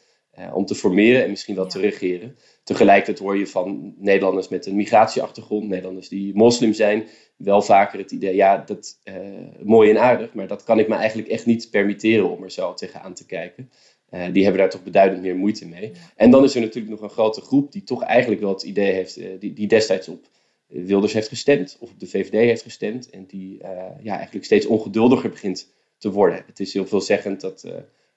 om 0.53 0.65
te 0.65 0.75
formeren 0.75 1.23
en 1.23 1.29
misschien 1.29 1.55
wel 1.55 1.63
ja. 1.63 1.69
te 1.69 1.79
regeren. 1.79 2.35
Tegelijkertijd 2.63 3.19
hoor 3.19 3.37
je 3.37 3.47
van 3.47 3.93
Nederlanders 3.97 4.47
met 4.47 4.65
een 4.65 4.75
migratieachtergrond, 4.75 5.67
Nederlanders 5.67 6.09
die 6.09 6.35
moslim 6.35 6.73
zijn, 6.73 7.07
wel 7.35 7.61
vaker 7.61 7.99
het 7.99 8.11
idee, 8.11 8.35
ja, 8.35 8.57
dat 8.57 8.99
uh, 9.03 9.15
mooi 9.63 9.89
en 9.89 9.97
aardig, 9.97 10.33
maar 10.33 10.47
dat 10.47 10.63
kan 10.63 10.79
ik 10.79 10.87
me 10.87 10.95
eigenlijk 10.95 11.27
echt 11.27 11.45
niet 11.45 11.69
permitteren 11.69 12.29
om 12.29 12.43
er 12.43 12.51
zo 12.51 12.73
tegenaan 12.73 13.13
te 13.13 13.25
kijken. 13.25 13.71
Uh, 14.09 14.25
die 14.33 14.43
hebben 14.43 14.61
daar 14.61 14.69
toch 14.69 14.83
beduidend 14.83 15.21
meer 15.21 15.35
moeite 15.35 15.67
mee. 15.67 15.91
En 16.15 16.31
dan 16.31 16.43
is 16.43 16.55
er 16.55 16.61
natuurlijk 16.61 16.93
nog 16.93 17.01
een 17.01 17.15
grote 17.15 17.41
groep 17.41 17.71
die 17.71 17.83
toch 17.83 18.03
eigenlijk 18.03 18.41
wel 18.41 18.53
het 18.53 18.63
idee 18.63 18.91
heeft, 18.91 19.17
uh, 19.17 19.27
die, 19.39 19.53
die 19.53 19.67
destijds 19.67 20.07
op 20.07 20.27
Wilders 20.67 21.13
heeft 21.13 21.27
gestemd 21.27 21.77
of 21.79 21.91
op 21.91 21.99
de 21.99 22.07
VVD 22.07 22.31
heeft 22.31 22.61
gestemd 22.61 23.09
en 23.09 23.25
die 23.25 23.57
ja, 24.01 24.15
eigenlijk 24.15 24.45
steeds 24.45 24.65
ongeduldiger 24.65 25.29
begint 25.29 25.73
te 25.97 26.11
worden. 26.11 26.43
Het 26.47 26.59
is 26.59 26.73
heel 26.73 26.85
veelzeggend 26.85 27.41
dat 27.41 27.65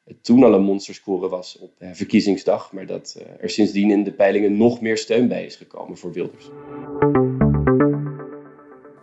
het 0.06 0.24
toen 0.24 0.44
al 0.44 0.54
een 0.54 0.62
monsterscore 0.62 1.28
was 1.28 1.58
op 1.58 1.72
verkiezingsdag, 1.92 2.72
maar 2.72 2.86
dat 2.86 3.22
er 3.40 3.50
sindsdien 3.50 3.90
in 3.90 4.04
de 4.04 4.12
peilingen 4.12 4.56
nog 4.56 4.80
meer 4.80 4.98
steun 4.98 5.28
bij 5.28 5.44
is 5.44 5.56
gekomen 5.56 5.96
voor 5.96 6.12
Wilders. 6.12 6.50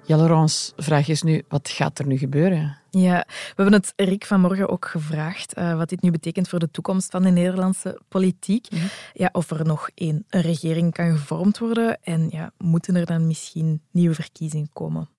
Ja, 0.06 0.18
Laurence, 0.18 0.74
vraag 0.76 1.08
is 1.08 1.22
nu, 1.22 1.44
wat 1.48 1.70
gaat 1.70 2.00
er 2.00 2.08
nu 2.08 2.18
gebeuren? 2.18 2.78
Ja, 2.90 3.24
we 3.28 3.54
hebben 3.56 3.74
het 3.74 3.94
Rick 3.96 4.26
vanmorgen 4.26 4.70
ook 4.70 4.86
gevraagd 4.86 5.58
uh, 5.58 5.78
wat 5.78 5.90
dit 5.90 6.02
nu 6.02 6.12
betekent 6.12 6.50
voor 6.50 6.60
de 6.60 6.72
toekomst 6.72 7.12
van 7.12 7.24
de 7.24 7.30
Nederlandse 7.30 8.02
politiek. 8.08 8.72
Mm 8.72 8.80
-hmm. 8.80 8.88
ja, 9.14 9.30
of 9.32 9.50
er 9.50 9.66
nog 9.66 9.90
één 9.94 10.26
een 10.30 10.42
regering 10.42 10.94
kan 10.94 11.12
gevormd 11.12 11.58
worden 11.58 12.02
en 12.02 12.28
ja, 12.30 12.52
moeten 12.58 12.96
er 12.96 13.06
dan 13.06 13.28
misschien 13.28 13.82
nieuwe 13.92 14.16
verkiezingen 14.16 14.70
komen? 14.74 15.10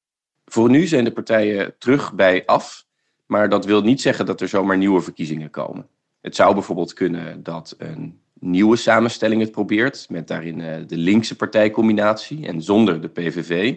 Voor 0.44 0.70
nu 0.70 0.86
zijn 0.86 1.04
de 1.04 1.12
partijen 1.12 1.74
terug 1.78 2.14
bij 2.14 2.46
af, 2.46 2.86
maar 3.34 3.48
dat 3.48 3.64
wil 3.64 3.82
niet 3.82 4.00
zeggen 4.00 4.26
dat 4.26 4.40
er 4.40 4.48
zomaar 4.48 4.76
nieuwe 4.76 5.00
verkiezingen 5.00 5.50
komen. 5.50 5.86
Het 6.20 6.34
zou 6.34 6.54
bijvoorbeeld 6.54 6.92
kunnen 6.92 7.42
dat 7.42 7.74
een 7.78 8.20
nieuwe 8.40 8.76
samenstelling 8.76 9.40
het 9.40 9.50
probeert, 9.50 10.06
met 10.08 10.28
daarin 10.28 10.58
uh, 10.58 10.74
de 10.86 10.96
linkse 10.96 11.36
partijcombinatie 11.36 12.46
en 12.46 12.62
zonder 12.62 13.00
de 13.00 13.08
PVV. 13.08 13.76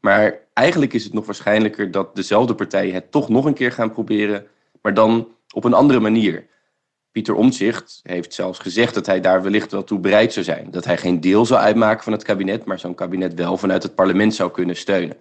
Maar 0.00 0.38
eigenlijk 0.52 0.92
is 0.92 1.04
het 1.04 1.12
nog 1.12 1.26
waarschijnlijker 1.26 1.90
dat 1.90 2.16
dezelfde 2.16 2.54
partijen 2.54 2.94
het 2.94 3.10
toch 3.10 3.28
nog 3.28 3.44
een 3.44 3.54
keer 3.54 3.72
gaan 3.72 3.90
proberen, 3.90 4.46
maar 4.82 4.94
dan 4.94 5.28
op 5.54 5.64
een 5.64 5.74
andere 5.74 6.00
manier. 6.00 6.46
Pieter 7.12 7.34
Omtzigt 7.34 8.00
heeft 8.02 8.34
zelfs 8.34 8.58
gezegd 8.58 8.94
dat 8.94 9.06
hij 9.06 9.20
daar 9.20 9.42
wellicht 9.42 9.72
wel 9.72 9.84
toe 9.84 9.98
bereid 9.98 10.32
zou 10.32 10.44
zijn. 10.44 10.70
Dat 10.70 10.84
hij 10.84 10.96
geen 10.98 11.20
deel 11.20 11.46
zou 11.46 11.60
uitmaken 11.60 12.04
van 12.04 12.12
het 12.12 12.22
kabinet, 12.22 12.64
maar 12.64 12.78
zo'n 12.78 12.94
kabinet 12.94 13.34
wel 13.34 13.56
vanuit 13.56 13.82
het 13.82 13.94
parlement 13.94 14.34
zou 14.34 14.50
kunnen 14.50 14.76
steunen. 14.76 15.16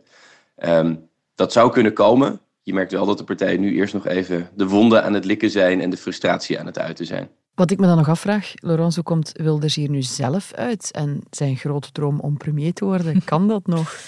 Um, 0.57 1.09
dat 1.35 1.51
zou 1.51 1.71
kunnen 1.71 1.93
komen. 1.93 2.39
Je 2.65 2.73
merkt 2.73 2.91
wel 2.91 3.05
dat 3.05 3.17
de 3.17 3.23
partijen 3.23 3.59
nu 3.59 3.73
eerst 3.73 3.93
nog 3.93 4.07
even 4.07 4.49
de 4.55 4.67
wonden 4.67 5.03
aan 5.03 5.13
het 5.13 5.25
likken 5.25 5.49
zijn 5.49 5.81
en 5.81 5.89
de 5.89 5.97
frustratie 5.97 6.59
aan 6.59 6.65
het 6.65 6.79
uiten 6.79 7.05
zijn. 7.05 7.29
Wat 7.53 7.71
ik 7.71 7.79
me 7.79 7.85
dan 7.85 7.97
nog 7.97 8.09
afvraag, 8.09 8.53
Laurence, 8.55 8.95
hoe 8.95 9.03
komt 9.03 9.31
Wilders 9.33 9.75
hier 9.75 9.89
nu 9.89 10.01
zelf 10.01 10.53
uit? 10.53 10.91
En 10.91 11.23
zijn 11.29 11.57
grote 11.57 11.91
droom 11.91 12.19
om 12.19 12.37
premier 12.37 12.73
te 12.73 12.85
worden, 12.85 13.23
kan 13.31 13.47
dat 13.47 13.67
nog? 13.67 13.99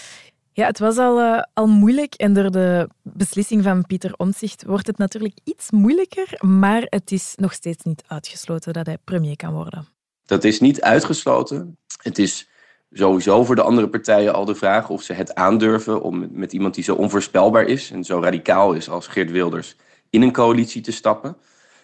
Ja, 0.54 0.66
het 0.66 0.80
was 0.80 0.98
al, 0.98 1.20
uh, 1.20 1.42
al 1.54 1.68
moeilijk 1.68 2.14
en 2.14 2.34
door 2.34 2.52
de 2.52 2.90
beslissing 3.02 3.64
van 3.64 3.86
Pieter 3.86 4.14
Omtzigt 4.16 4.64
wordt 4.66 4.88
het 4.88 4.98
natuurlijk 4.98 5.38
iets 5.44 5.72
moeilijker, 5.72 6.28
maar 6.40 6.82
het 6.86 7.12
is 7.12 7.34
nog 7.36 7.54
steeds 7.54 7.84
niet 7.84 8.04
uitgesloten 8.08 8.74
dat 8.74 8.86
hij 8.86 8.98
premier 9.04 9.36
kan 9.36 9.54
worden. 9.54 9.88
Dat 10.26 10.44
is 10.44 10.60
niet 10.60 10.82
uitgesloten. 10.82 11.78
Het 12.02 12.18
is 12.18 12.50
sowieso 12.91 13.44
voor 13.44 13.56
de 13.56 13.62
andere 13.62 13.89
partijen 13.89 14.34
al 14.34 14.46
de 14.46 14.56
vraag 14.56 14.89
of 14.89 15.01
ze 15.01 15.13
het 15.13 15.36
aandurven 15.36 16.01
om 16.01 16.27
met 16.32 16.53
iemand 16.53 16.75
die 16.75 16.84
zo 16.84 16.96
onvoorspelbaar 16.96 17.65
is 17.65 17.91
en 17.91 18.03
zo 18.03 18.20
radicaal 18.20 18.74
is 18.74 18.89
als 18.89 19.08
Geert 19.08 19.32
Wilders 19.32 19.75
in 20.10 20.22
een 20.22 20.32
coalitie 20.32 20.82
te 20.82 20.91
stappen. 20.91 21.38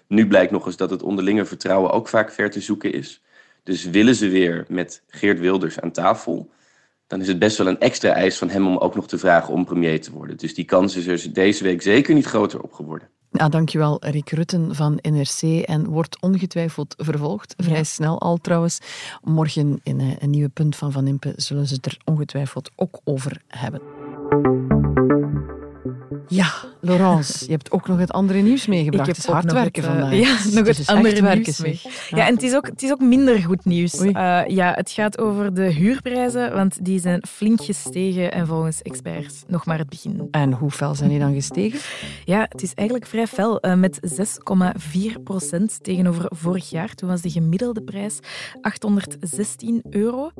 Nu 0.08 0.28
blijkt 0.28 0.52
nog 0.52 0.66
eens 0.66 0.78
dat 0.78 0.90
het 0.90 1.04
onderlinge 1.04 1.46
vertrouwen 1.46 1.92
ook 1.92 2.08
vaak 2.08 2.32
ver 2.32 2.50
te 2.50 2.62
zoeken 2.62 2.94
is. 2.94 3.22
Dus 3.64 3.84
willen 3.84 4.16
ze 4.16 4.30
weer 4.30 4.66
met 4.68 5.04
Geert 5.08 5.40
Wilders 5.40 5.80
aan 5.80 5.92
tafel, 5.92 6.52
dan 7.08 7.22
is 7.22 7.28
het 7.28 7.40
best 7.40 7.58
wel 7.58 7.68
een 7.68 7.80
extra 7.80 8.14
eis 8.14 8.38
van 8.38 8.50
hem 8.50 8.68
om 8.68 8.78
ook 8.78 8.96
nog 8.96 9.08
te 9.08 9.18
vragen 9.18 9.54
om 9.54 9.66
premier 9.66 10.02
te 10.02 10.12
worden. 10.12 10.38
Dus 10.38 10.54
die 10.54 10.66
kans 10.66 10.96
is 10.96 11.08
er 11.08 11.34
deze 11.34 11.64
week 11.64 11.82
zeker 11.82 12.14
niet 12.14 12.26
groter 12.26 12.62
op 12.62 12.74
geworden. 12.74 13.10
Ja, 13.34 13.50
dankjewel, 13.50 13.98
Rick 14.00 14.30
Rutten 14.30 14.76
van 14.76 15.00
NRC. 15.02 15.66
En 15.66 15.86
wordt 15.86 16.22
ongetwijfeld 16.22 16.96
vervolgd. 16.98 17.54
Vrij 17.58 17.84
snel 17.84 18.20
al 18.20 18.38
trouwens. 18.38 18.80
Morgen 19.24 19.80
in 19.84 20.00
eh, 20.00 20.08
een 20.20 20.30
nieuwe 20.30 20.50
punt 20.50 20.76
van 20.76 20.92
Van 20.92 21.08
Impe 21.08 21.34
zullen 21.36 21.68
ze 21.68 21.74
het 21.74 21.86
er 21.86 21.98
ongetwijfeld 22.06 22.72
ook 22.76 23.00
over 23.04 23.42
hebben. 23.48 23.82
Ja, 26.28 26.54
Laurence, 26.86 27.46
je 27.46 27.52
hebt 27.52 27.72
ook 27.72 27.88
nog 27.88 28.00
het 28.00 28.12
andere 28.12 28.40
nieuws 28.40 28.66
meegebracht. 28.66 29.10
Ik 29.10 29.16
heb 29.16 29.16
het 29.16 29.26
is 29.26 29.32
hard 29.32 29.52
werken 29.52 29.84
het, 29.84 29.92
vandaag. 29.92 30.12
Uh, 30.12 30.20
ja, 30.26 30.56
nog 30.56 30.68
het, 30.68 30.78
het 30.78 30.88
andere 30.88 31.36
nieuws 31.36 31.60
mee. 31.60 31.80
Ja. 31.84 32.18
ja. 32.18 32.28
en 32.28 32.34
het 32.34 32.44
is, 32.44 32.56
ook, 32.56 32.66
het 32.66 32.84
is 32.84 32.92
ook 32.92 33.00
minder 33.00 33.38
goed 33.38 33.66
nieuws. 33.66 34.02
Uh, 34.02 34.12
ja, 34.48 34.74
het 34.74 34.92
gaat 34.92 35.20
over 35.20 35.54
de 35.54 35.72
huurprijzen, 35.72 36.54
want 36.54 36.86
die 36.86 37.00
zijn 37.00 37.24
flink 37.28 37.64
gestegen 37.64 38.32
en 38.32 38.48
volgens 38.48 38.82
experts 38.82 39.44
nog 39.48 39.66
maar 39.66 39.78
het 39.78 39.90
begin. 39.90 40.28
En 40.32 40.54
hoe 40.54 40.72
fel 40.72 40.96
zijn 40.96 41.10
die 41.10 41.20
dan 41.20 41.34
gestegen? 41.34 41.80
Ja, 42.26 42.46
het 42.50 42.62
is 42.62 42.74
eigenlijk 42.74 43.08
vrij 43.10 43.28
fel, 43.28 43.66
uh, 43.66 43.74
met 43.74 44.00
6,4 45.16 45.24
procent 45.24 45.84
tegenover 45.84 46.26
vorig 46.36 46.70
jaar. 46.70 46.94
Toen 46.94 47.10
was 47.10 47.22
de 47.22 47.30
gemiddelde 47.30 47.82
prijs 47.82 48.20
816 48.62 49.82
euro. 49.90 50.32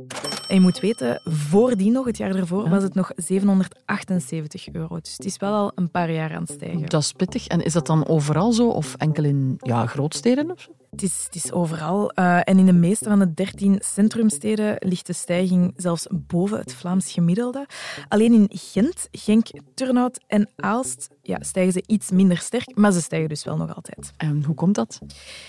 En 0.48 0.56
je 0.56 0.62
moet 0.62 0.80
weten, 0.80 1.22
voordien 1.24 1.92
nog, 1.94 2.06
het 2.06 2.18
jaar 2.18 2.36
ervoor, 2.36 2.70
was 2.70 2.84
het 2.84 2.94
nog 2.94 3.12
778 3.16 4.68
euro. 4.72 5.00
Dus 5.00 5.12
het 5.18 5.26
is 5.26 5.38
wel 5.38 5.54
al 5.54 5.72
een 5.76 5.92
paar 5.92 6.12
jaar 6.12 6.33
aan 6.34 6.42
het 6.42 6.52
stijgen. 6.52 6.86
Dat 6.86 7.02
is 7.02 7.12
pittig. 7.12 7.48
En 7.48 7.64
is 7.64 7.74
dat 7.74 7.88
dan 7.88 8.08
overal 8.08 8.52
zo 8.52 8.70
of 8.70 8.96
enkel 8.96 9.24
in 9.24 9.56
ja, 9.60 9.86
grootsteden 9.86 10.52
of 10.52 10.62
zo? 10.62 10.72
Het 10.94 11.04
is, 11.04 11.24
het 11.24 11.36
is 11.36 11.52
overal. 11.52 12.12
Uh, 12.16 12.40
en 12.44 12.60
in 12.60 12.66
de 12.66 12.74
meeste 12.74 13.10
van 13.10 13.20
de 13.20 13.34
13 13.34 13.78
centrumsteden 13.80 14.76
ligt 14.80 15.08
de 15.08 15.14
stijging 15.14 15.74
zelfs 15.76 16.08
boven 16.12 16.58
het 16.58 16.74
Vlaams 16.74 17.12
gemiddelde. 17.12 17.68
Alleen 18.08 18.34
in 18.34 18.50
Gent, 18.50 19.08
Genk, 19.12 19.48
Turnhout 19.74 20.20
en 20.28 20.50
Aalst 20.56 21.10
ja, 21.22 21.38
stijgen 21.40 21.74
ze 21.74 21.84
iets 21.86 22.12
minder 22.12 22.38
sterk, 22.38 22.76
maar 22.76 22.92
ze 22.92 23.02
stijgen 23.02 23.30
dus 23.30 23.44
wel 23.44 23.58
nog 23.58 23.76
altijd. 23.76 24.12
En 24.18 24.44
hoe 24.44 24.56
komt 24.56 24.76
dat? 24.76 25.00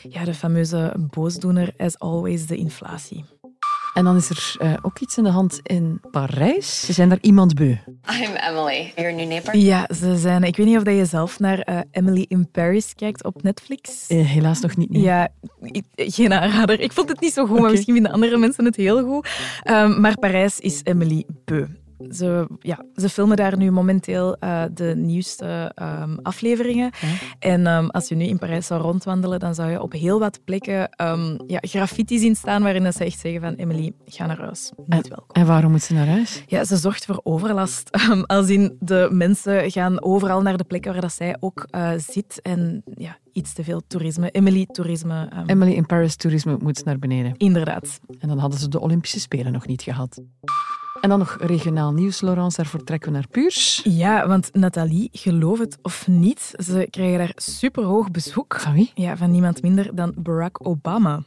Ja, 0.03 0.25
de 0.25 0.35
fameuze 0.35 0.95
boosdoener, 1.11 1.75
as 1.77 1.99
always, 1.99 2.47
de 2.47 2.57
inflatie. 2.57 3.25
En 3.95 4.05
dan 4.05 4.17
is 4.17 4.31
er 4.31 4.57
uh, 4.63 4.73
ook 4.83 4.99
iets 4.99 5.17
in 5.17 5.25
de 5.25 5.31
hand 5.31 5.61
in 5.63 6.01
Parijs. 6.11 6.81
Ze 6.87 6.93
zijn 6.93 7.09
daar 7.09 7.19
iemand 7.21 7.55
beu. 7.55 7.77
I'm 8.23 8.35
Emily, 8.49 8.93
your 8.97 9.15
new 9.15 9.27
neighbor. 9.27 9.57
Ja, 9.57 9.89
ze 9.95 10.17
zijn. 10.17 10.43
Ik 10.43 10.57
weet 10.57 10.67
niet 10.67 10.77
of 10.77 10.83
dat 10.83 10.97
je 10.97 11.05
zelf 11.05 11.39
naar 11.39 11.69
uh, 11.69 11.79
Emily 11.91 12.25
in 12.29 12.51
Paris 12.51 12.95
kijkt 12.95 13.25
op 13.25 13.43
Netflix. 13.43 14.11
Uh, 14.11 14.27
helaas 14.27 14.61
nog 14.61 14.77
niet. 14.77 14.91
Nee. 14.91 15.03
Ja, 15.03 15.29
ik, 15.61 15.85
geen 15.97 16.33
aanrader. 16.33 16.81
Ik 16.81 16.93
vond 16.93 17.09
het 17.09 17.21
niet 17.21 17.33
zo 17.33 17.43
goed, 17.43 17.51
okay. 17.51 17.63
maar 17.63 17.71
misschien 17.71 17.95
vinden 17.95 18.13
andere 18.13 18.37
mensen 18.37 18.65
het 18.65 18.77
heel 18.77 19.05
goed. 19.05 19.29
Um, 19.71 20.01
maar 20.01 20.19
Parijs 20.19 20.61
is 20.61 20.81
Emily 20.83 21.25
beu. 21.45 21.67
Ze, 22.11 22.49
ja, 22.59 22.85
ze 22.97 23.09
filmen 23.09 23.37
daar 23.37 23.57
nu 23.57 23.71
momenteel 23.71 24.37
uh, 24.41 24.65
de 24.75 24.95
nieuwste 24.97 25.73
um, 25.83 26.19
afleveringen. 26.23 26.91
En 27.39 27.67
um, 27.67 27.91
als 27.91 28.09
je 28.09 28.15
nu 28.15 28.25
in 28.25 28.39
Parijs 28.39 28.67
zou 28.67 28.83
rondwandelen, 28.83 29.39
dan 29.41 29.55
zou 29.55 29.71
je 29.71 29.83
op 29.83 29.93
heel 29.93 30.19
wat 30.19 30.41
plekken 30.45 30.89
um, 31.03 31.37
ja, 31.47 31.59
graffiti 31.61 32.19
zien 32.19 32.37
staan 32.37 32.63
waarin 32.63 32.93
ze 32.93 33.05
echt 33.05 33.19
zeggen 33.19 33.41
van 33.41 33.55
Emily, 33.55 33.93
ga 34.07 34.27
naar 34.27 34.41
huis. 34.41 34.73
Niet 34.77 35.05
en, 35.05 35.09
welkom. 35.09 35.43
En 35.43 35.47
waarom 35.47 35.71
moet 35.71 35.83
ze 35.83 35.95
naar 35.95 36.07
huis? 36.07 36.45
Ja, 36.47 36.65
ze 36.65 36.77
zorgt 36.77 37.05
voor 37.05 37.21
overlast. 37.23 37.91
als 38.27 38.49
in 38.49 38.77
de 38.81 39.09
mensen 39.13 39.71
gaan 39.71 40.03
overal 40.03 40.43
naar 40.43 40.57
de 40.57 40.65
plekken 40.65 40.93
waar 40.93 41.01
dat 41.01 41.13
zij 41.13 41.37
ook 41.41 41.67
uh, 41.71 41.91
zit. 41.97 42.41
En 42.43 42.83
ja, 42.95 43.19
iets 43.33 43.53
te 43.53 43.65
veel 43.65 43.83
toerisme. 43.87 44.31
Emily 44.31 44.67
toerisme. 44.67 45.29
Emily 45.47 45.73
in 45.73 45.87
Paris 45.87 46.17
toerisme 46.17 46.57
moet 46.61 46.85
naar 46.85 46.99
beneden. 46.99 47.37
Inderdaad. 47.37 48.01
En 48.19 48.29
dan 48.29 48.39
hadden 48.39 48.59
ze 48.59 48.69
de 48.69 48.81
Olympische 48.81 49.21
Spelen 49.21 49.53
nog 49.53 49.67
niet 49.67 49.83
gehad. 49.83 50.21
En 51.05 51.11
dan 51.11 51.19
nog 51.19 51.37
regionaal 51.41 51.93
nieuws, 51.93 52.21
Laurence. 52.21 52.57
Daarvoor 52.57 52.85
trekken 52.85 53.13
we 53.13 53.17
naar 53.17 53.29
Puurs. 53.29 53.81
Ja, 53.85 54.27
want 54.27 54.51
Nathalie, 54.53 55.09
geloof 55.13 55.59
het 55.59 55.79
of 55.83 56.09
niet, 56.09 56.55
ze 56.65 56.87
krijgen 56.91 57.19
daar 57.19 57.33
superhoog 57.35 58.11
bezoek. 58.11 58.61
Van 58.61 58.73
wie? 58.73 58.91
Ja, 58.95 59.17
van 59.17 59.31
niemand 59.31 59.63
minder 59.63 59.95
dan 59.95 60.15
Barack 60.17 60.67
Obama. 60.67 61.23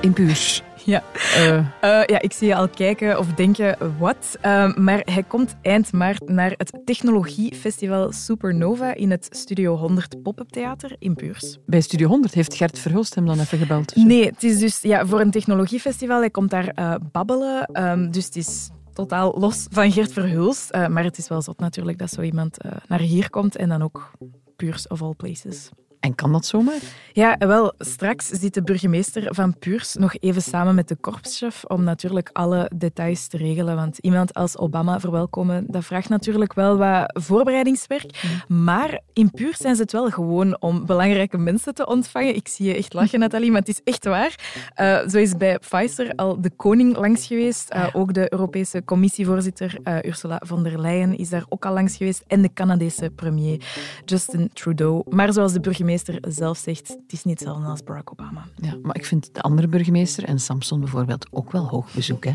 In 0.00 0.12
Puurs. 0.12 0.62
Ja. 0.84 1.02
Uh. 1.36 1.56
Uh, 1.56 1.66
ja, 1.82 2.20
ik 2.20 2.32
zie 2.32 2.46
je 2.46 2.54
al 2.54 2.68
kijken 2.68 3.18
of 3.18 3.26
denken, 3.26 3.76
wat? 3.98 4.38
Uh, 4.44 4.74
maar 4.74 5.02
hij 5.04 5.22
komt 5.22 5.56
eind 5.62 5.92
maart 5.92 6.28
naar 6.28 6.54
het 6.56 6.80
technologiefestival 6.84 8.12
Supernova 8.12 8.94
in 8.94 9.10
het 9.10 9.26
Studio 9.30 9.76
100 9.76 10.22
Pop-up 10.22 10.48
Theater 10.48 10.96
in 10.98 11.14
Puurs. 11.14 11.58
Bij 11.66 11.80
Studio 11.80 12.08
100 12.08 12.34
heeft 12.34 12.54
Gert 12.54 12.78
Verhulst 12.78 13.14
hem 13.14 13.26
dan 13.26 13.38
even 13.38 13.58
gebeld? 13.58 13.96
Nee, 13.96 14.26
het 14.26 14.42
is 14.42 14.58
dus 14.58 14.80
ja, 14.80 15.06
voor 15.06 15.20
een 15.20 15.30
technologiefestival. 15.30 16.18
Hij 16.18 16.30
komt 16.30 16.50
daar 16.50 16.98
babbelen, 17.12 17.82
um, 17.82 18.10
dus 18.10 18.24
het 18.24 18.36
is 18.36 18.70
totaal 18.92 19.34
los 19.38 19.66
van 19.70 19.92
Gert 19.92 20.12
Verhulst. 20.12 20.72
maar 20.72 21.04
het 21.04 21.18
is 21.18 21.28
wel 21.28 21.42
zot 21.42 21.58
natuurlijk 21.58 21.98
dat 21.98 22.10
zo 22.10 22.22
iemand 22.22 22.56
naar 22.88 23.00
hier 23.00 23.30
komt 23.30 23.56
en 23.56 23.68
dan 23.68 23.82
ook 23.82 24.10
Puurs 24.56 24.88
of 24.88 25.02
all 25.02 25.14
places. 25.14 25.70
En 26.04 26.14
kan 26.14 26.32
dat 26.32 26.46
zomaar? 26.46 26.80
Ja, 27.12 27.36
wel, 27.38 27.74
straks 27.78 28.26
zit 28.26 28.54
de 28.54 28.62
burgemeester 28.62 29.34
van 29.34 29.58
Puurs 29.58 29.94
nog 29.94 30.14
even 30.20 30.42
samen 30.42 30.74
met 30.74 30.88
de 30.88 30.96
korpschef 30.96 31.64
om 31.64 31.84
natuurlijk 31.84 32.30
alle 32.32 32.70
details 32.74 33.26
te 33.26 33.36
regelen. 33.36 33.76
Want 33.76 33.98
iemand 33.98 34.34
als 34.34 34.58
Obama 34.58 35.00
verwelkomen, 35.00 35.64
dat 35.68 35.84
vraagt 35.84 36.08
natuurlijk 36.08 36.54
wel 36.54 36.76
wat 36.76 37.20
voorbereidingswerk. 37.22 38.24
Mm. 38.48 38.64
Maar 38.64 39.00
in 39.12 39.30
Puurs 39.30 39.56
zijn 39.56 39.76
ze 39.76 39.82
het 39.82 39.92
wel 39.92 40.10
gewoon 40.10 40.60
om 40.60 40.86
belangrijke 40.86 41.38
mensen 41.38 41.74
te 41.74 41.86
ontvangen. 41.86 42.36
Ik 42.36 42.48
zie 42.48 42.66
je 42.66 42.76
echt 42.76 42.92
lachen, 42.92 43.18
Nathalie, 43.18 43.50
maar 43.50 43.60
het 43.60 43.68
is 43.68 43.80
echt 43.84 44.04
waar. 44.04 44.34
Uh, 44.80 45.08
zo 45.08 45.18
is 45.18 45.36
bij 45.36 45.58
Pfizer 45.58 46.12
al 46.14 46.40
de 46.40 46.50
koning 46.50 46.96
langs 46.96 47.26
geweest. 47.26 47.74
Uh, 47.74 47.86
ook 47.92 48.14
de 48.14 48.32
Europese 48.32 48.82
commissievoorzitter 48.84 49.78
uh, 49.84 49.96
Ursula 50.02 50.40
von 50.44 50.62
der 50.62 50.80
Leyen 50.80 51.18
is 51.18 51.28
daar 51.28 51.44
ook 51.48 51.66
al 51.66 51.72
langs 51.72 51.96
geweest. 51.96 52.24
En 52.26 52.42
de 52.42 52.52
Canadese 52.54 53.10
premier 53.10 53.66
Justin 54.04 54.50
Trudeau. 54.52 55.02
Maar 55.08 55.32
zoals 55.32 55.52
de 55.52 55.60
burgemeester 55.60 55.92
zelf 56.20 56.58
zegt, 56.58 56.88
het 56.88 57.12
is 57.12 57.24
niet 57.24 57.38
hetzelfde 57.38 57.66
als 57.66 57.82
Barack 57.82 58.10
Obama. 58.12 58.44
Ja, 58.56 58.76
maar 58.82 58.96
ik 58.96 59.04
vind 59.04 59.34
de 59.34 59.40
andere 59.40 59.68
burgemeester 59.68 60.24
en 60.24 60.38
Samson 60.38 60.80
bijvoorbeeld 60.80 61.26
ook 61.30 61.52
wel 61.52 61.68
hoog 61.68 61.92
bezoek. 61.94 62.24
Hè, 62.24 62.32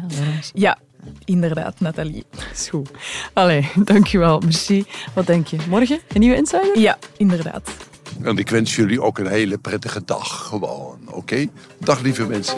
ja, 0.53 0.77
inderdaad, 1.25 1.79
Nathalie. 1.79 2.25
Is 2.53 2.69
goed. 2.69 2.89
Allee, 3.33 3.71
dankjewel. 3.83 4.39
Merci. 4.39 4.85
Wat 5.13 5.27
denk 5.27 5.47
je? 5.47 5.57
Morgen 5.69 5.99
een 6.13 6.19
nieuwe 6.19 6.35
Insider? 6.35 6.79
Ja, 6.79 6.97
inderdaad. 7.17 7.71
En 8.21 8.37
ik 8.37 8.49
wens 8.49 8.75
jullie 8.75 9.01
ook 9.01 9.17
een 9.17 9.27
hele 9.27 9.57
prettige 9.57 10.05
dag 10.05 10.47
gewoon, 10.47 10.99
oké? 11.05 11.17
Okay? 11.17 11.49
Dag 11.79 12.01
lieve 12.01 12.27
mensen. 12.27 12.57